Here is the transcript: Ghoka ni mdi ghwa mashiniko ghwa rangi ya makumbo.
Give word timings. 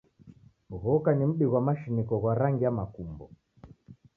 Ghoka 0.81 1.09
ni 1.15 1.23
mdi 1.29 1.45
ghwa 1.49 1.61
mashiniko 1.67 2.13
ghwa 2.21 2.33
rangi 2.41 2.63
ya 2.65 2.75
makumbo. 2.77 3.25